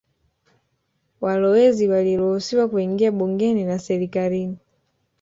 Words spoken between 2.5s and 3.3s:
kuingia